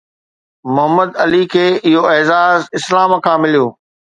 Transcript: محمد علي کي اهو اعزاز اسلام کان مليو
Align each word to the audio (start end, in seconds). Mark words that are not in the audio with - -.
محمد 0.73 1.09
علي 1.23 1.43
کي 1.53 1.65
اهو 1.87 2.01
اعزاز 2.13 2.59
اسلام 2.79 3.11
کان 3.25 3.37
مليو 3.41 3.65